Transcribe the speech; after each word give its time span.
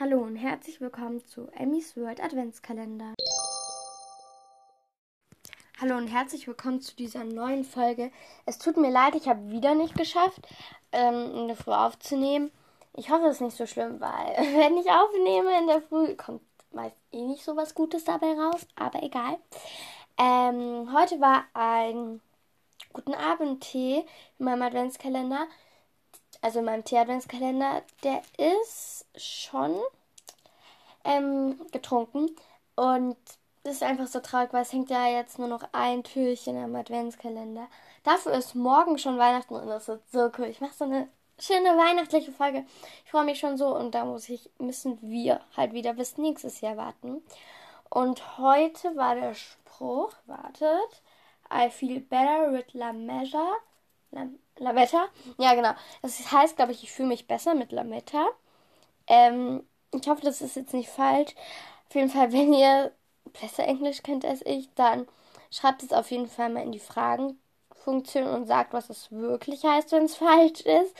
Hallo 0.00 0.22
und 0.22 0.34
herzlich 0.34 0.80
willkommen 0.80 1.24
zu 1.24 1.46
Emmys 1.52 1.96
World 1.96 2.20
Adventskalender. 2.20 3.14
Hallo 5.80 5.96
und 5.96 6.08
herzlich 6.08 6.48
willkommen 6.48 6.80
zu 6.80 6.96
dieser 6.96 7.22
neuen 7.22 7.62
Folge. 7.62 8.10
Es 8.44 8.58
tut 8.58 8.76
mir 8.76 8.90
leid, 8.90 9.14
ich 9.14 9.28
habe 9.28 9.52
wieder 9.52 9.76
nicht 9.76 9.94
geschafft, 9.94 10.40
ähm, 10.90 11.36
in 11.36 11.46
der 11.46 11.56
Früh 11.56 11.70
aufzunehmen. 11.70 12.50
Ich 12.94 13.10
hoffe, 13.10 13.26
es 13.26 13.36
ist 13.36 13.42
nicht 13.42 13.56
so 13.56 13.66
schlimm, 13.66 14.00
weil 14.00 14.36
wenn 14.56 14.76
ich 14.78 14.90
aufnehme 14.90 15.56
in 15.60 15.68
der 15.68 15.80
Früh, 15.80 16.16
kommt 16.16 16.42
meist 16.72 16.96
eh 17.12 17.22
nicht 17.22 17.44
so 17.44 17.54
was 17.54 17.76
Gutes 17.76 18.02
dabei 18.02 18.32
raus, 18.32 18.66
aber 18.74 19.00
egal. 19.00 19.38
Ähm, 20.18 20.92
heute 20.92 21.20
war 21.20 21.44
ein 21.54 22.20
guten 22.92 23.14
Abend-Tee 23.14 24.04
in 24.40 24.44
meinem 24.44 24.62
Adventskalender 24.62 25.46
also 26.44 26.58
in 26.58 26.66
meinem 26.66 26.84
Tee-Adventskalender, 26.84 27.80
der 28.02 28.20
ist 28.36 29.06
schon 29.16 29.80
ähm, 31.02 31.58
getrunken. 31.72 32.28
Und 32.76 33.16
das 33.62 33.76
ist 33.76 33.82
einfach 33.82 34.08
so 34.08 34.20
traurig, 34.20 34.52
weil 34.52 34.60
es 34.60 34.72
hängt 34.74 34.90
ja 34.90 35.06
jetzt 35.06 35.38
nur 35.38 35.48
noch 35.48 35.62
ein 35.72 36.04
Türchen 36.04 36.62
am 36.62 36.76
Adventskalender. 36.76 37.66
Dafür 38.02 38.32
ist 38.32 38.54
morgen 38.54 38.98
schon 38.98 39.16
Weihnachten 39.16 39.54
und 39.54 39.68
das 39.68 39.88
wird 39.88 40.02
so 40.12 40.30
cool. 40.36 40.44
Ich 40.44 40.60
mache 40.60 40.74
so 40.74 40.84
eine 40.84 41.08
schöne 41.38 41.78
weihnachtliche 41.78 42.30
Folge. 42.30 42.66
Ich 43.06 43.10
freue 43.10 43.24
mich 43.24 43.38
schon 43.38 43.56
so 43.56 43.74
und 43.74 43.94
da 43.94 44.04
muss 44.04 44.28
ich, 44.28 44.50
müssen 44.58 44.98
wir 45.00 45.40
halt 45.56 45.72
wieder 45.72 45.94
bis 45.94 46.18
nächstes 46.18 46.60
Jahr 46.60 46.76
warten. 46.76 47.22
Und 47.88 48.36
heute 48.36 48.94
war 48.96 49.14
der 49.14 49.32
Spruch, 49.32 50.12
wartet, 50.26 51.02
I 51.50 51.70
feel 51.70 52.00
better 52.00 52.52
with 52.52 52.74
la 52.74 52.92
measure. 52.92 53.56
La, 54.14 54.28
Lametta? 54.58 55.06
Ja, 55.38 55.54
genau. 55.54 55.72
Das 56.02 56.30
heißt, 56.30 56.56
glaube 56.56 56.72
ich, 56.72 56.82
ich 56.82 56.92
fühle 56.92 57.08
mich 57.08 57.26
besser 57.26 57.54
mit 57.54 57.72
Lametta. 57.72 58.28
Ähm, 59.06 59.66
ich 59.92 60.08
hoffe, 60.08 60.22
das 60.22 60.40
ist 60.40 60.56
jetzt 60.56 60.74
nicht 60.74 60.88
falsch. 60.88 61.34
Auf 61.88 61.94
jeden 61.94 62.10
Fall, 62.10 62.32
wenn 62.32 62.52
ihr 62.52 62.92
besser 63.40 63.64
Englisch 63.64 64.02
kennt 64.02 64.24
als 64.24 64.42
ich, 64.46 64.68
dann 64.74 65.08
schreibt 65.50 65.82
es 65.82 65.92
auf 65.92 66.10
jeden 66.10 66.28
Fall 66.28 66.50
mal 66.50 66.62
in 66.62 66.72
die 66.72 66.78
Fragenfunktion 66.78 68.26
und 68.26 68.46
sagt, 68.46 68.72
was 68.72 68.90
es 68.90 69.10
wirklich 69.10 69.64
heißt, 69.64 69.92
wenn 69.92 70.04
es 70.04 70.16
falsch 70.16 70.60
ist. 70.60 70.94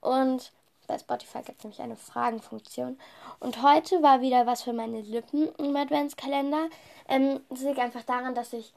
Und 0.00 0.52
bei 0.88 0.98
Spotify 0.98 1.42
gibt 1.42 1.58
es 1.58 1.64
nämlich 1.64 1.80
eine 1.80 1.96
Fragenfunktion. 1.96 2.98
Und 3.40 3.62
heute 3.62 4.02
war 4.02 4.20
wieder 4.20 4.46
was 4.46 4.62
für 4.62 4.72
meine 4.72 5.00
Lippen 5.00 5.48
im 5.58 5.74
Adventskalender. 5.76 6.68
Ähm, 7.08 7.40
das 7.48 7.60
liegt 7.60 7.78
einfach 7.78 8.04
daran, 8.04 8.34
dass 8.34 8.52
ich 8.52 8.72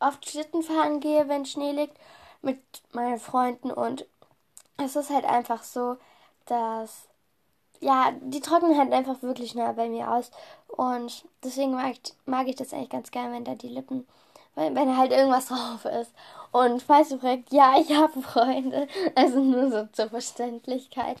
oft 0.00 0.28
Schlitten 0.28 0.62
fahren 0.62 1.00
gehe, 1.00 1.28
wenn 1.28 1.46
Schnee 1.46 1.72
liegt 1.72 1.96
mit 2.42 2.60
meinen 2.92 3.18
Freunden 3.18 3.70
und 3.70 4.06
es 4.78 4.96
ist 4.96 5.10
halt 5.10 5.24
einfach 5.24 5.62
so, 5.62 5.96
dass 6.46 7.08
ja, 7.80 8.12
die 8.20 8.40
trocknen 8.40 8.78
halt 8.78 8.92
einfach 8.92 9.22
wirklich 9.22 9.54
nah 9.54 9.72
bei 9.72 9.88
mir 9.88 10.10
aus 10.10 10.30
und 10.68 11.24
deswegen 11.44 11.72
mag 11.72 11.92
ich, 11.92 12.14
mag 12.24 12.48
ich 12.48 12.56
das 12.56 12.72
eigentlich 12.72 12.90
ganz 12.90 13.10
gern, 13.10 13.32
wenn 13.32 13.44
da 13.44 13.54
die 13.54 13.68
Lippen, 13.68 14.06
wenn, 14.54 14.74
wenn 14.74 14.96
halt 14.96 15.12
irgendwas 15.12 15.46
drauf 15.48 15.84
ist. 15.84 16.12
Und 16.52 16.82
falls 16.82 17.10
du 17.10 17.18
fragst, 17.18 17.52
ja, 17.52 17.78
ich 17.78 17.94
habe 17.94 18.22
Freunde, 18.22 18.88
also 19.14 19.40
nur 19.40 19.70
so 19.70 19.86
zur 19.92 20.08
Verständlichkeit. 20.08 21.18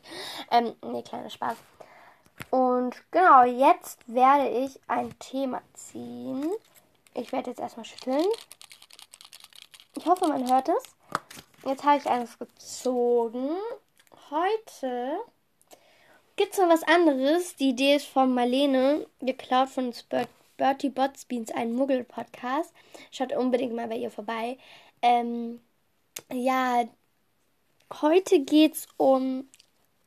Ähm, 0.50 0.74
nee, 0.82 1.02
kleiner 1.02 1.30
Spaß. 1.30 1.56
Und 2.50 2.96
genau, 3.10 3.44
jetzt 3.44 3.98
werde 4.06 4.48
ich 4.48 4.78
ein 4.88 5.18
Thema 5.18 5.62
ziehen. 5.74 6.50
Ich 7.14 7.32
werde 7.32 7.50
jetzt 7.50 7.60
erstmal 7.60 7.86
schütteln. 7.86 8.26
Ich 9.96 10.06
hoffe, 10.06 10.28
man 10.28 10.50
hört 10.50 10.68
es. 10.68 10.95
Jetzt 11.66 11.82
habe 11.82 11.98
ich 11.98 12.06
eines 12.06 12.38
gezogen. 12.38 13.56
Heute 14.30 15.18
gibt 16.36 16.52
es 16.52 16.60
noch 16.60 16.68
was 16.68 16.84
anderes. 16.84 17.56
Die 17.56 17.70
Idee 17.70 17.96
ist 17.96 18.06
von 18.06 18.32
Marlene, 18.32 19.04
geklaut 19.20 19.70
von 19.70 19.92
Bertie 20.56 20.90
Botsbeans, 20.90 21.50
ein 21.50 21.74
Muggel-Podcast. 21.74 22.72
Schaut 23.10 23.32
unbedingt 23.32 23.74
mal 23.74 23.88
bei 23.88 23.96
ihr 23.96 24.12
vorbei. 24.12 24.58
Ähm, 25.02 25.60
ja, 26.32 26.84
heute 28.00 28.38
geht 28.38 28.74
es 28.74 28.86
um, 28.96 29.48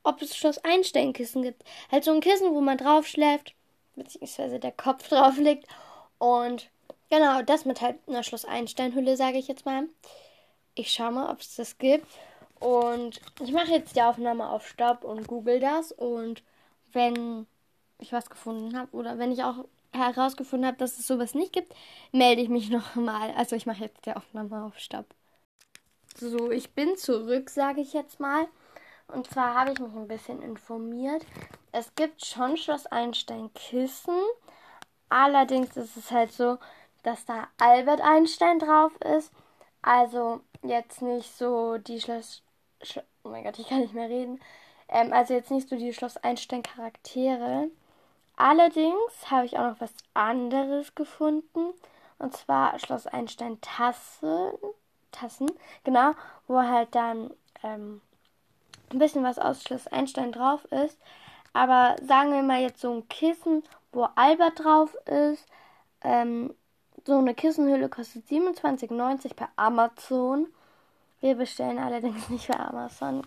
ob 0.02 0.22
es 0.22 0.34
Schloss 0.34 0.64
Einstein-Kissen 0.64 1.42
gibt. 1.42 1.62
Halt 1.92 2.04
so 2.04 2.12
ein 2.12 2.22
Kissen, 2.22 2.54
wo 2.54 2.62
man 2.62 2.78
drauf 2.78 3.06
schläft, 3.06 3.54
beziehungsweise 3.96 4.60
der 4.60 4.72
Kopf 4.72 5.08
drauf 5.10 5.36
liegt. 5.36 5.68
Und 6.16 6.70
genau, 7.10 7.42
das 7.42 7.66
mit 7.66 7.82
halt 7.82 7.98
einer 8.08 8.22
Schloss 8.22 8.46
Einstein-Hülle, 8.46 9.18
sage 9.18 9.36
ich 9.36 9.46
jetzt 9.46 9.66
mal. 9.66 9.86
Ich 10.80 10.92
schaue 10.92 11.12
mal, 11.12 11.30
ob 11.30 11.40
es 11.40 11.56
das 11.56 11.76
gibt. 11.76 12.06
Und 12.58 13.20
ich 13.42 13.52
mache 13.52 13.70
jetzt 13.70 13.96
die 13.96 14.02
Aufnahme 14.02 14.48
auf 14.48 14.66
Stopp 14.66 15.04
und 15.04 15.26
google 15.26 15.60
das. 15.60 15.92
Und 15.92 16.42
wenn 16.92 17.46
ich 17.98 18.12
was 18.12 18.30
gefunden 18.30 18.78
habe 18.78 18.96
oder 18.96 19.18
wenn 19.18 19.30
ich 19.30 19.44
auch 19.44 19.66
herausgefunden 19.92 20.66
habe, 20.66 20.78
dass 20.78 20.98
es 20.98 21.06
sowas 21.06 21.34
nicht 21.34 21.52
gibt, 21.52 21.74
melde 22.12 22.40
ich 22.40 22.48
mich 22.48 22.70
nochmal. 22.78 23.32
Also 23.36 23.56
ich 23.56 23.66
mache 23.66 23.84
jetzt 23.84 24.06
die 24.06 24.14
Aufnahme 24.14 24.64
auf 24.64 24.78
Stopp. 24.78 25.04
So, 26.16 26.50
ich 26.50 26.72
bin 26.72 26.96
zurück, 26.96 27.50
sage 27.50 27.82
ich 27.82 27.92
jetzt 27.92 28.18
mal. 28.18 28.48
Und 29.08 29.28
zwar 29.28 29.54
habe 29.54 29.72
ich 29.72 29.78
mich 29.80 29.92
ein 29.92 30.08
bisschen 30.08 30.40
informiert. 30.40 31.26
Es 31.72 31.94
gibt 31.94 32.24
schon 32.24 32.56
Schloss 32.56 32.86
Einstein 32.86 33.52
Kissen. 33.52 34.18
Allerdings 35.10 35.76
ist 35.76 35.98
es 35.98 36.10
halt 36.10 36.32
so, 36.32 36.56
dass 37.02 37.26
da 37.26 37.48
Albert 37.58 38.00
Einstein 38.00 38.58
drauf 38.58 38.92
ist. 39.02 39.30
Also 39.82 40.40
jetzt 40.62 41.02
nicht 41.02 41.36
so 41.36 41.78
die 41.78 42.00
Schloss. 42.00 42.42
Schlo 42.82 43.02
oh 43.24 43.28
mein 43.28 43.44
Gott, 43.44 43.58
ich 43.58 43.68
kann 43.68 43.80
nicht 43.80 43.94
mehr 43.94 44.08
reden. 44.08 44.40
Ähm, 44.88 45.12
also 45.12 45.34
jetzt 45.34 45.50
nicht 45.50 45.68
so 45.68 45.76
die 45.76 45.92
Schloss 45.92 46.16
Einstein 46.18 46.62
Charaktere. 46.62 47.68
Allerdings 48.36 49.30
habe 49.30 49.46
ich 49.46 49.58
auch 49.58 49.72
noch 49.72 49.80
was 49.80 49.92
anderes 50.14 50.94
gefunden. 50.94 51.72
Und 52.18 52.36
zwar 52.36 52.78
Schloss 52.78 53.06
Einstein 53.06 53.60
Tassen. 53.60 54.52
Tassen, 55.12 55.50
genau, 55.84 56.12
wo 56.46 56.62
halt 56.62 56.94
dann 56.94 57.30
ähm, 57.62 58.00
ein 58.90 58.98
bisschen 58.98 59.24
was 59.24 59.38
aus 59.38 59.62
Schloss 59.62 59.86
Einstein 59.88 60.32
drauf 60.32 60.64
ist. 60.66 60.98
Aber 61.52 61.96
sagen 62.02 62.32
wir 62.32 62.42
mal 62.42 62.60
jetzt 62.60 62.80
so 62.80 62.92
ein 62.92 63.08
Kissen, 63.08 63.64
wo 63.92 64.08
Albert 64.14 64.60
drauf 64.60 64.94
ist. 65.06 65.44
Ähm, 66.02 66.54
so 67.10 67.18
eine 67.18 67.34
Kissenhülle 67.34 67.88
kostet 67.88 68.24
27,90 68.28 69.34
per 69.34 69.48
Amazon. 69.56 70.46
Wir 71.20 71.34
bestellen 71.34 71.80
allerdings 71.80 72.28
nicht 72.30 72.46
bei 72.46 72.58
Amazon. 72.58 73.22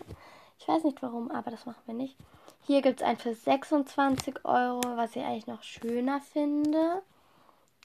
Ich 0.58 0.66
weiß 0.66 0.84
nicht 0.84 1.02
warum, 1.02 1.30
aber 1.30 1.50
das 1.50 1.66
machen 1.66 1.82
wir 1.84 1.92
nicht. 1.92 2.16
Hier 2.62 2.80
gibt 2.80 3.02
es 3.02 3.06
einen 3.06 3.18
für 3.18 3.34
26 3.34 4.42
Euro, 4.46 4.80
was 4.96 5.14
ich 5.14 5.22
eigentlich 5.22 5.46
noch 5.46 5.62
schöner 5.62 6.22
finde. 6.22 7.02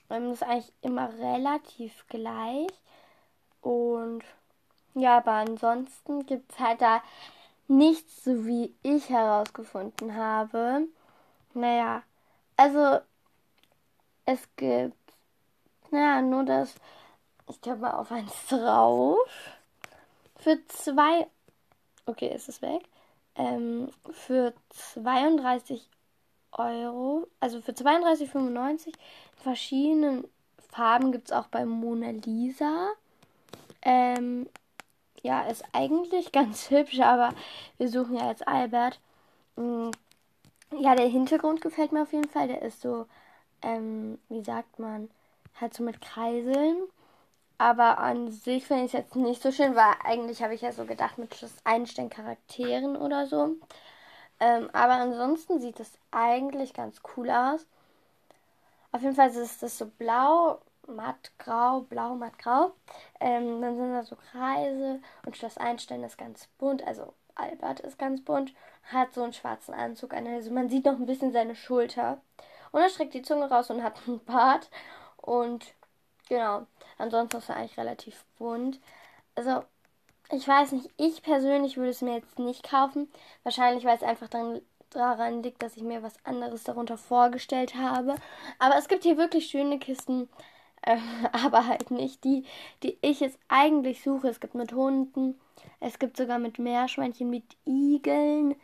Ähm, 0.10 0.30
das 0.30 0.36
ist 0.42 0.44
eigentlich 0.44 0.74
immer 0.82 1.12
relativ 1.20 2.06
gleich. 2.08 2.70
Und 3.60 4.24
ja, 4.96 5.18
aber 5.18 5.34
ansonsten 5.34 6.26
gibt 6.26 6.54
es 6.54 6.60
halt 6.60 6.82
da 6.82 7.04
nichts, 7.68 8.24
so 8.24 8.46
wie 8.46 8.74
ich 8.84 9.10
herausgefunden 9.10 10.16
habe. 10.16 10.88
Naja, 11.54 12.04
also 12.56 13.02
es 14.24 14.48
gibt, 14.56 14.96
naja, 15.92 16.22
nur 16.22 16.44
das, 16.44 16.76
ich 17.48 17.62
glaube 17.62 17.82
mal 17.82 17.94
auf 17.94 18.12
eins 18.12 18.48
drauf. 18.48 19.18
Für 20.38 20.58
zwei. 20.68 21.28
Okay, 22.06 22.34
ist 22.34 22.50
es 22.50 22.62
weg. 22.62 22.84
Ähm, 23.36 23.90
für 24.12 24.54
32 24.70 25.88
Euro, 26.52 27.28
also 27.40 27.62
für 27.62 27.72
32,95 27.72 28.88
in 28.88 28.94
verschiedenen 29.38 30.28
Farben 30.72 31.12
gibt 31.12 31.28
es 31.28 31.32
auch 31.32 31.48
bei 31.48 31.66
Mona 31.66 32.12
Lisa. 32.12 32.90
Ähm, 33.82 34.48
ja, 35.22 35.42
ist 35.42 35.64
eigentlich 35.74 36.32
ganz 36.32 36.70
hübsch, 36.70 37.00
aber 37.00 37.34
wir 37.78 37.90
suchen 37.90 38.16
ja 38.16 38.30
jetzt 38.30 38.48
Albert. 38.48 39.00
Mm, 39.56 39.92
ja, 40.78 40.96
der 40.96 41.08
Hintergrund 41.08 41.62
gefällt 41.62 41.92
mir 41.92 42.04
auf 42.04 42.14
jeden 42.14 42.30
Fall. 42.30 42.48
Der 42.48 42.62
ist 42.62 42.82
so, 42.82 43.08
ähm, 43.62 44.20
wie 44.30 44.44
sagt 44.44 44.80
man, 44.80 45.10
halt 45.60 45.74
so 45.74 45.84
mit 45.84 46.02
Kreiseln. 46.02 46.78
Aber 47.58 47.98
an 47.98 48.32
sich 48.32 48.66
finde 48.66 48.86
ich 48.86 48.94
es 48.94 49.00
jetzt 49.00 49.16
nicht 49.16 49.42
so 49.42 49.52
schön, 49.52 49.76
weil 49.76 49.94
eigentlich 50.04 50.42
habe 50.42 50.56
ich 50.56 50.62
ja 50.62 50.72
so 50.72 50.86
gedacht 50.86 51.18
mit 51.18 51.36
Einstein-Charakteren 51.66 52.96
oder 52.96 53.28
so. 53.28 53.56
Ähm, 54.40 54.70
aber 54.72 54.94
ansonsten 54.94 55.60
sieht 55.60 55.80
es 55.80 55.92
eigentlich 56.12 56.74
ganz 56.74 57.02
cool 57.18 57.30
aus. 57.30 57.66
Auf 58.92 59.02
jeden 59.02 59.16
Fall 59.16 59.30
ist 59.30 59.62
das 59.62 59.78
so 59.78 59.88
blau, 59.88 60.62
mattgrau, 60.88 61.82
blau, 61.82 62.16
mattgrau. 62.16 62.72
Ähm, 63.20 63.62
dann 63.62 63.76
sind 63.76 63.94
da 63.94 64.04
so 64.04 64.16
Kreise 64.16 65.02
und 65.26 65.38
Schloss 65.38 65.58
Einstein 65.58 66.04
ist 66.04 66.18
ganz 66.18 66.48
bunt, 66.58 66.86
also 66.88 67.14
Albert 67.36 67.82
ist 67.82 68.00
ganz 68.00 68.24
bunt, 68.24 68.54
hat 68.92 69.14
so 69.14 69.24
einen 69.24 69.34
schwarzen 69.34 69.74
Anzug 69.74 70.14
an. 70.14 70.28
Also 70.28 70.52
man 70.52 70.70
sieht 70.70 70.86
noch 70.86 70.94
ein 70.94 71.06
bisschen 71.06 71.32
seine 71.32 71.56
Schulter. 71.56 72.22
Und 72.72 72.82
er 72.82 72.90
streckt 72.90 73.14
die 73.14 73.22
Zunge 73.22 73.50
raus 73.50 73.70
und 73.70 73.84
hat 73.84 73.96
einen 74.08 74.24
Bart. 74.26 74.70
Und 75.30 75.74
Genau. 76.30 76.68
Ansonsten 77.00 77.38
ist 77.38 77.46
es 77.46 77.56
eigentlich 77.56 77.78
relativ 77.78 78.26
bunt. 78.40 78.80
Also, 79.36 79.64
ich 80.32 80.48
weiß 80.48 80.74
nicht, 80.74 80.90
ich 80.98 81.24
persönlich 81.24 81.78
würde 81.78 81.92
es 81.92 82.02
mir 82.02 82.16
jetzt 82.16 82.40
nicht 82.40 82.64
kaufen. 82.70 83.12
Wahrscheinlich, 83.44 83.86
weil 83.86 83.98
es 83.98 84.04
einfach 84.04 84.30
dann 84.30 84.62
daran 84.92 85.44
liegt, 85.44 85.64
dass 85.64 85.78
ich 85.78 85.84
mir 85.84 86.04
was 86.04 86.16
anderes 86.26 86.64
darunter 86.66 86.98
vorgestellt 86.98 87.76
habe. 87.76 88.16
Aber 88.60 88.78
es 88.78 88.88
gibt 88.90 89.04
hier 89.04 89.18
wirklich 89.18 89.48
schöne 89.50 89.80
Kisten, 89.80 90.30
äh, 90.84 90.98
aber 91.34 91.68
halt 91.68 91.92
nicht 91.92 92.24
die, 92.24 92.46
die 92.84 92.98
ich 93.02 93.20
jetzt 93.22 93.40
eigentlich 93.50 94.04
suche. 94.04 94.30
Es 94.30 94.40
gibt 94.40 94.56
mit 94.56 94.74
Hunden, 94.74 95.40
es 95.80 96.00
gibt 96.00 96.18
sogar 96.18 96.40
mit 96.40 96.60
Meerschweinchen, 96.60 97.30
mit 97.30 97.46
Igeln, 97.66 98.56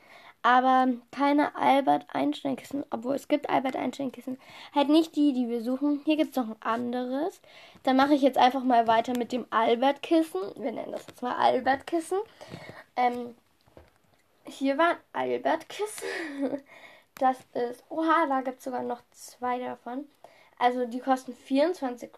aber 0.46 0.90
keine 1.10 1.56
Albert 1.56 2.06
Einstein 2.14 2.56
Kissen, 2.56 2.86
obwohl 2.92 3.16
es 3.16 3.28
gibt 3.28 3.50
Albert 3.50 3.76
Einstein 3.76 4.12
Kissen, 4.12 4.38
halt 4.76 4.90
nicht 4.90 5.16
die, 5.16 5.34
die 5.34 5.50
wir 5.50 5.64
suchen. 5.64 6.02
Hier 6.06 6.18
gibt 6.18 6.30
es 6.30 6.36
noch 6.36 6.50
ein 6.50 6.62
anderes. 6.62 7.42
Dann 7.82 7.96
mache 7.96 8.14
ich 8.14 8.22
jetzt 8.22 8.38
einfach 8.38 8.64
mal 8.64 8.86
weiter 8.86 9.18
mit 9.18 9.32
dem 9.32 9.48
Albert 9.50 10.04
Kissen. 10.04 10.40
Wir 10.56 10.72
nennen 10.72 10.92
das 10.92 11.08
jetzt 11.08 11.24
mal 11.24 11.36
Albert 11.36 11.88
Kissen. 11.88 12.20
Ähm, 12.96 13.34
hier 14.44 14.78
war 14.78 14.92
ein 14.92 14.98
Albert 15.14 15.68
Kissen. 15.68 16.62
Das 17.18 17.38
ist, 17.54 17.82
oha, 17.88 18.26
da 18.28 18.42
gibt 18.42 18.58
es 18.58 18.66
sogar 18.66 18.84
noch 18.84 19.00
zwei 19.12 19.58
davon. 19.58 20.06
Also 20.60 20.86
die 20.86 21.00
kosten 21.00 21.34
24 21.34 22.12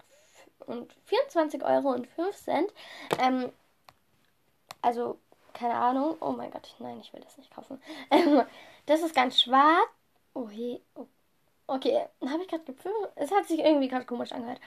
und 0.65 0.91
24 1.05 1.63
Euro 1.63 1.91
und 1.91 2.07
5 2.07 2.35
Cent. 2.35 2.73
Ähm, 3.19 3.51
also 4.81 5.19
keine 5.57 5.75
Ahnung. 5.75 6.17
Oh 6.21 6.31
mein 6.31 6.51
Gott, 6.51 6.75
nein, 6.79 6.99
ich 7.01 7.11
will 7.13 7.21
das 7.21 7.37
nicht 7.37 7.51
kaufen. 7.53 7.81
das 8.85 9.01
ist 9.01 9.15
ganz 9.15 9.41
schwarz. 9.41 9.89
Oh 10.33 10.49
je. 10.49 10.79
Oh. 10.95 11.07
Okay, 11.67 12.05
habe 12.25 12.43
ich 12.43 12.47
gerade 12.47 12.63
gefühlt. 12.63 12.95
Es 13.15 13.31
hat 13.31 13.45
sich 13.45 13.59
irgendwie 13.59 13.89
gerade 13.89 14.05
komisch 14.05 14.31
angehört. 14.31 14.61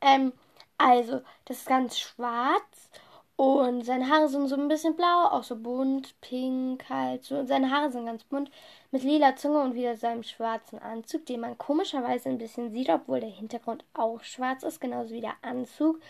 Ähm, 0.00 0.32
also, 0.78 1.20
das 1.44 1.58
ist 1.58 1.66
ganz 1.68 1.98
schwarz. 1.98 2.90
Und 3.36 3.84
seine 3.84 4.08
Haare 4.08 4.28
sind 4.28 4.48
so 4.48 4.56
ein 4.56 4.68
bisschen 4.68 4.96
blau, 4.96 5.26
auch 5.26 5.44
so 5.44 5.56
bunt, 5.56 6.18
pink 6.22 6.88
halt. 6.88 7.24
So. 7.24 7.38
Und 7.38 7.48
seine 7.48 7.70
Haare 7.70 7.92
sind 7.92 8.06
ganz 8.06 8.24
bunt. 8.24 8.50
Mit 8.90 9.02
lila 9.02 9.36
Zunge 9.36 9.60
und 9.60 9.74
wieder 9.74 9.96
seinem 9.96 10.22
schwarzen 10.22 10.78
Anzug, 10.78 11.26
den 11.26 11.40
man 11.40 11.58
komischerweise 11.58 12.30
ein 12.30 12.38
bisschen 12.38 12.70
sieht, 12.72 12.88
obwohl 12.88 13.20
der 13.20 13.28
Hintergrund 13.28 13.84
auch 13.92 14.22
schwarz 14.22 14.62
ist, 14.62 14.80
genauso 14.80 15.10
wie 15.10 15.20
der 15.20 15.36
Anzug. 15.42 16.00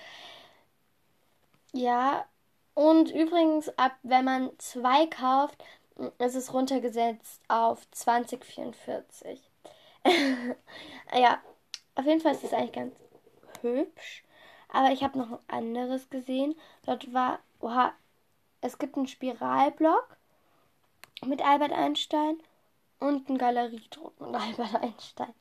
Ja, 1.72 2.26
und 2.76 3.10
übrigens, 3.10 3.70
ab 3.78 3.92
wenn 4.02 4.26
man 4.26 4.50
zwei 4.58 5.06
kauft, 5.06 5.64
ist 6.18 6.34
es 6.34 6.52
runtergesetzt 6.52 7.40
auf 7.48 7.90
2044. 7.90 9.40
ja, 11.14 11.40
auf 11.94 12.04
jeden 12.04 12.20
Fall 12.20 12.32
ist 12.32 12.44
es 12.44 12.52
eigentlich 12.52 12.72
ganz 12.72 12.94
hübsch. 13.62 14.24
Aber 14.68 14.90
ich 14.92 15.02
habe 15.02 15.16
noch 15.16 15.30
ein 15.48 15.74
anderes 15.74 16.10
gesehen. 16.10 16.54
Dort 16.84 17.14
war, 17.14 17.38
oha, 17.60 17.94
es 18.60 18.76
gibt 18.76 18.98
einen 18.98 19.06
Spiralblock 19.06 20.14
mit 21.24 21.42
Albert 21.42 21.72
Einstein 21.72 22.38
und 23.00 23.26
einen 23.26 23.38
Galeriedruck 23.38 24.20
mit 24.20 24.34
Albert 24.34 24.82
Einstein. 24.82 25.32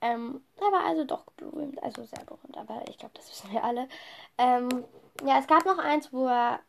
Ähm, 0.00 0.42
war 0.56 0.86
also 0.86 1.04
doch 1.04 1.24
berühmt, 1.36 1.82
also 1.82 2.02
sehr 2.04 2.24
berühmt, 2.24 2.56
aber 2.56 2.82
ich 2.88 2.96
glaube, 2.96 3.12
das 3.14 3.30
wissen 3.30 3.52
wir 3.52 3.62
alle. 3.62 3.90
Ähm, 4.38 4.84
ja, 5.22 5.38
es 5.38 5.46
gab 5.46 5.66
noch 5.66 5.78
eins, 5.78 6.14
wo 6.14 6.26
er 6.26 6.60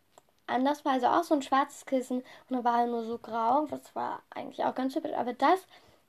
anders 0.50 0.86
war. 0.86 0.94
Also 0.94 1.08
auch 1.08 1.24
so 1.24 1.36
ein 1.36 1.42
schwarzes 1.42 1.86
Kissen 1.86 2.24
und 2.50 2.56
da 2.56 2.64
war 2.64 2.82
er 2.82 2.88
nur 2.88 3.06
so 3.06 3.18
grau. 3.18 3.68
Das 3.70 3.96
war 3.96 4.22
eigentlich 4.30 4.64
auch 4.64 4.76
ganz 4.76 4.96
hübsch. 4.96 5.14
Aber 5.16 5.34
das, 5.34 5.60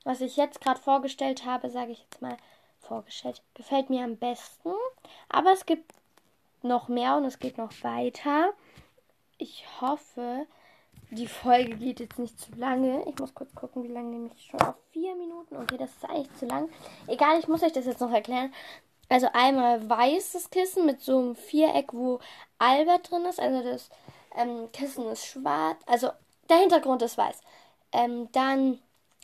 was 0.03 0.21
ich 0.21 0.37
jetzt 0.37 0.61
gerade 0.61 0.79
vorgestellt 0.79 1.45
habe, 1.45 1.69
sage 1.69 1.91
ich 1.91 1.99
jetzt 1.99 2.21
mal 2.21 2.37
vorgestellt, 2.79 3.41
gefällt 3.53 3.89
mir 3.89 4.03
am 4.03 4.17
besten. 4.17 4.71
Aber 5.29 5.51
es 5.51 5.65
gibt 5.65 5.93
noch 6.63 6.87
mehr 6.87 7.15
und 7.17 7.25
es 7.25 7.39
geht 7.39 7.57
noch 7.57 7.71
weiter. 7.83 8.53
Ich 9.37 9.65
hoffe, 9.79 10.45
die 11.09 11.27
Folge 11.27 11.75
geht 11.75 11.99
jetzt 11.99 12.19
nicht 12.19 12.39
zu 12.39 12.51
lange. 12.55 13.03
Ich 13.09 13.17
muss 13.19 13.33
kurz 13.33 13.53
gucken, 13.53 13.83
wie 13.83 13.91
lange 13.91 14.09
nehme 14.09 14.29
ich 14.33 14.45
schon 14.45 14.61
auf 14.61 14.75
vier 14.91 15.15
Minuten. 15.15 15.57
Okay, 15.57 15.77
das 15.77 15.91
ist 15.91 16.05
eigentlich 16.05 16.33
zu 16.37 16.45
lang. 16.45 16.69
Egal, 17.07 17.39
ich 17.39 17.47
muss 17.47 17.63
euch 17.63 17.73
das 17.73 17.85
jetzt 17.85 18.01
noch 18.01 18.11
erklären. 18.11 18.53
Also 19.09 19.27
einmal 19.33 19.89
weißes 19.89 20.51
Kissen 20.51 20.85
mit 20.85 21.01
so 21.01 21.19
einem 21.19 21.35
Viereck, 21.35 21.93
wo 21.93 22.19
Albert 22.59 23.11
drin 23.11 23.25
ist. 23.25 23.41
Also 23.41 23.61
das 23.61 23.89
ähm, 24.35 24.71
Kissen 24.71 25.07
ist 25.07 25.25
schwarz, 25.25 25.81
also 25.85 26.09
der 26.49 26.57
Hintergrund 26.57 27.01
ist 27.01 27.17
weiß. 27.17 27.41
Ähm, 27.91 28.29
dann 28.31 28.79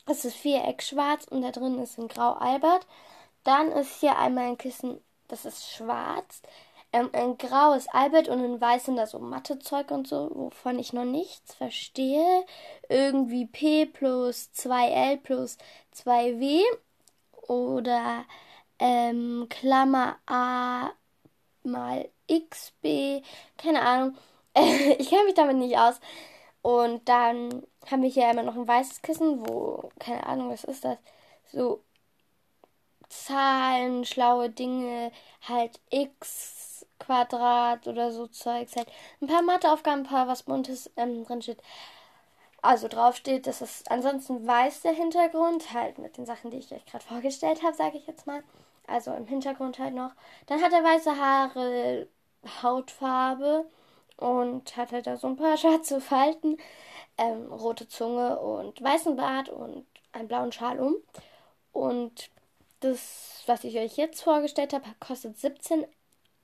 ist 0.10 0.26
das 0.26 0.34
Viereck 0.34 0.82
schwarz 0.82 1.26
und 1.26 1.42
da 1.42 1.52
drin 1.52 1.80
ist 1.80 1.98
ein 1.98 2.08
Grau 2.08 2.34
Albert. 2.34 2.88
Dann 3.44 3.72
ist 3.72 4.00
hier 4.00 4.18
einmal 4.18 4.46
ein 4.46 4.58
Kissen, 4.58 5.02
das 5.28 5.46
ist 5.46 5.72
schwarz. 5.72 6.42
Ähm, 6.94 7.10
ein 7.14 7.38
graues 7.38 7.88
Albert 7.90 8.30
und 8.30 8.44
ein 8.44 8.62
weiß 8.62 8.86
sind 8.86 8.96
da 8.96 9.08
so 9.08 9.20
Mathezeug 9.20 9.92
und 9.92 10.08
so, 10.08 10.32
wovon 10.34 10.80
ich 10.80 10.94
noch 10.94 11.06
nichts 11.06 11.54
verstehe. 11.56 12.46
Irgendwie 12.90 13.46
P 13.46 13.86
plus 13.86 14.50
2L 14.56 15.18
plus 15.18 15.58
2W 15.96 16.62
oder 17.48 18.26
ähm, 18.80 19.48
Klammer 19.50 20.18
A 20.28 20.92
mal 21.64 22.10
XB, 22.30 23.24
keine 23.58 23.82
Ahnung. 23.82 24.18
ich 24.98 25.10
kenne 25.10 25.26
mich 25.26 25.36
damit 25.36 25.58
nicht 25.58 25.78
aus. 25.78 26.00
Und 26.62 27.08
dann 27.08 27.64
haben 27.90 28.02
wir 28.02 28.10
hier 28.10 28.30
immer 28.30 28.44
noch 28.44 28.56
ein 28.56 28.68
weißes 28.68 29.02
Kissen, 29.02 29.48
wo, 29.48 29.90
keine 30.00 30.26
Ahnung, 30.26 30.50
was 30.50 30.64
ist 30.64 30.84
das? 30.84 30.98
So 31.52 31.82
Zahlen, 33.10 34.06
schlaue 34.06 34.50
Dinge, 34.50 35.12
halt 35.48 35.80
X 35.90 36.86
Quadrat 37.00 37.88
oder 37.88 38.12
so 38.12 38.28
Zeugs 38.28 38.76
halt. 38.76 38.90
Ein 39.22 39.28
paar 39.28 39.42
Matheaufgaben, 39.42 40.02
ein 40.02 40.10
paar 40.10 40.28
was 40.28 40.44
Buntes 40.44 40.92
ähm, 40.98 41.24
drin. 41.26 41.42
Also 42.62 42.88
drauf 42.88 43.16
steht, 43.16 43.48
das 43.48 43.62
ist 43.62 43.90
ansonsten 43.92 44.46
weiß 44.46 44.82
der 44.82 44.94
Hintergrund, 44.94 45.74
halt 45.74 46.00
mit 46.00 46.18
den 46.18 46.26
Sachen, 46.26 46.52
die 46.52 46.58
ich 46.58 46.72
euch 46.74 46.86
gerade 46.86 47.06
vorgestellt 47.06 47.64
habe, 47.64 47.76
sage 47.76 47.98
ich 47.98 48.08
jetzt 48.08 48.28
mal. 48.28 48.44
Also 48.88 49.14
im 49.14 49.28
Hintergrund 49.28 49.80
halt 49.80 49.94
noch. 49.94 50.12
Dann 50.48 50.62
hat 50.62 50.74
er 50.74 50.84
weiße 50.84 51.18
Haare, 51.18 52.08
Hautfarbe 52.64 53.66
und 54.18 54.76
hat 54.76 54.92
halt 54.92 55.08
da 55.08 55.18
so 55.18 55.28
ein 55.28 55.38
paar 55.38 55.58
schwarze 55.58 56.02
Falten, 56.02 56.58
ähm, 57.18 57.52
rote 57.52 57.88
Zunge 57.88 58.40
und 58.40 58.82
weißen 58.82 59.16
Bart 59.16 59.50
und 59.50 59.86
einen 60.12 60.28
blauen 60.28 60.52
Schal 60.52 60.80
um. 60.80 60.96
Und 61.72 62.30
das, 62.80 63.44
was 63.46 63.64
ich 63.64 63.78
euch 63.78 63.98
jetzt 63.98 64.22
vorgestellt 64.22 64.74
habe, 64.74 64.86
kostet 65.00 65.38
17 65.38 65.86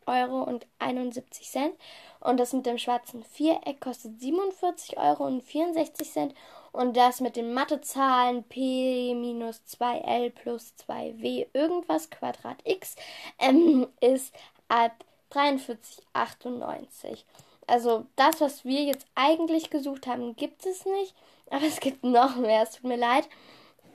Euro 0.05 0.43
und 0.43 0.65
71 0.79 1.49
Cent. 1.49 1.75
Und 2.19 2.39
das 2.39 2.53
mit 2.53 2.65
dem 2.65 2.77
schwarzen 2.77 3.23
Viereck 3.23 3.81
kostet 3.81 4.19
47 4.19 4.97
Euro 4.97 5.25
und 5.25 5.43
64 5.43 6.11
Cent. 6.11 6.35
Und 6.71 6.97
das 6.97 7.21
mit 7.21 7.35
den 7.35 7.53
Mathezahlen 7.53 8.43
P 8.43 9.13
minus 9.13 9.61
2L 9.69 10.31
plus 10.31 10.73
2W 10.87 11.47
irgendwas 11.53 12.09
Quadrat 12.09 12.57
X 12.63 12.95
ähm, 13.39 13.87
ist 14.01 14.33
ab 14.69 14.93
43,98. 15.31 17.23
Also 17.67 18.05
das, 18.15 18.41
was 18.41 18.65
wir 18.65 18.83
jetzt 18.83 19.05
eigentlich 19.15 19.69
gesucht 19.69 20.07
haben, 20.07 20.35
gibt 20.35 20.65
es 20.65 20.85
nicht. 20.85 21.15
Aber 21.49 21.65
es 21.65 21.79
gibt 21.79 22.03
noch 22.03 22.35
mehr. 22.35 22.63
Es 22.63 22.71
tut 22.71 22.85
mir 22.85 22.97
leid. 22.97 23.27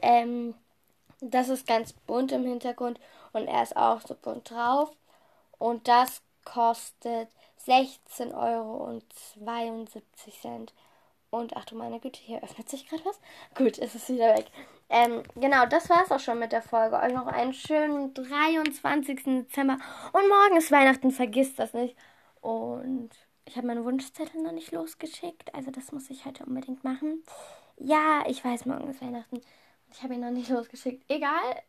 Ähm, 0.03 0.55
das 1.21 1.49
ist 1.49 1.67
ganz 1.67 1.93
bunt 1.93 2.31
im 2.33 2.45
Hintergrund 2.45 3.01
und 3.33 3.49
er 3.49 3.63
ist 3.63 3.77
auch 3.77 4.01
so 4.01 4.15
bunt 4.15 4.51
drauf. 4.51 4.91
Und 5.59 5.89
das 5.89 6.23
kostet 6.45 7.29
16,72 7.67 8.35
Euro. 8.35 9.01
Und 11.31 11.57
ach 11.57 11.65
du 11.67 11.75
meine 11.75 12.01
Güte, 12.01 12.21
hier 12.21 12.43
öffnet 12.43 12.69
sich 12.69 12.89
gerade 12.89 13.05
was. 13.05 13.21
Gut, 13.55 13.79
ist 13.79 13.95
es 13.95 14.09
wieder 14.09 14.35
weg. 14.35 14.47
Ähm, 14.89 15.23
genau, 15.35 15.67
das 15.67 15.91
war 15.91 16.03
es 16.03 16.11
auch 16.11 16.21
schon 16.21 16.39
mit 16.39 16.53
der 16.53 16.63
Folge. 16.63 16.97
Euch 16.97 17.13
noch 17.13 17.27
einen 17.27 17.53
schönen 17.53 18.15
23. 18.15 19.25
Dezember. 19.25 19.79
Und 20.13 20.29
morgen 20.29 20.57
ist 20.57 20.73
Weihnachten, 20.73 21.11
vergisst 21.11 21.59
das 21.59 21.75
nicht. 21.75 21.97
Und 22.41 23.11
ich 23.49 23.57
habe 23.57 23.67
meinen 23.67 23.85
Wunschzettel 23.85 24.43
noch 24.43 24.52
nicht 24.52 24.73
losgeschickt. 24.73 25.55
Also 25.55 25.71
das 25.71 25.90
muss 25.90 26.11
ich 26.11 26.26
heute 26.26 26.45
unbedingt 26.45 26.85
machen. 26.85 27.25
Ja, 27.78 28.23
ich 28.26 28.45
weiß, 28.45 28.67
morgen 28.67 28.88
ist 28.90 29.00
Weihnachten. 29.00 29.40
Ich 29.90 30.02
habe 30.02 30.14
ihn 30.14 30.21
noch 30.21 30.31
nicht 30.31 30.50
losgeschickt. 30.50 31.02
Egal. 31.11 31.62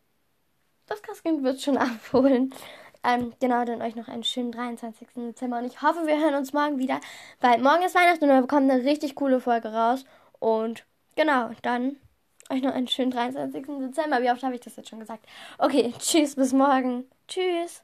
Das 0.88 1.02
Christkind 1.02 1.42
wird 1.44 1.62
schon 1.62 1.78
abholen. 1.78 2.54
Ähm, 3.04 3.34
genau, 3.40 3.64
dann 3.64 3.82
euch 3.82 3.96
noch 3.96 4.10
einen 4.10 4.26
schönen 4.26 4.52
23. 4.52 5.08
Dezember. 5.16 5.60
Und 5.60 5.66
ich 5.66 5.82
hoffe, 5.82 6.06
wir 6.06 6.20
hören 6.20 6.36
uns 6.36 6.52
morgen 6.52 6.80
wieder. 6.80 7.00
Weil 7.40 7.62
morgen 7.62 7.84
ist 7.84 7.96
Weihnachten 7.96 8.26
und 8.26 8.30
wir 8.30 8.42
bekommen 8.42 8.70
eine 8.70 8.84
richtig 8.84 9.16
coole 9.16 9.40
Folge 9.40 9.72
raus. 9.72 10.04
Und 10.40 10.86
genau, 11.16 11.52
dann 11.62 11.96
euch 12.50 12.62
noch 12.62 12.74
einen 12.74 12.90
schönen 12.90 13.12
23. 13.12 13.66
Dezember. 13.66 14.22
Wie 14.22 14.32
oft 14.32 14.44
habe 14.44 14.56
ich 14.56 14.62
das 14.62 14.76
jetzt 14.76 14.90
schon 14.90 15.00
gesagt? 15.00 15.26
Okay, 15.58 15.94
tschüss, 15.98 16.36
bis 16.36 16.52
morgen. 16.52 17.06
Tschüss. 17.30 17.84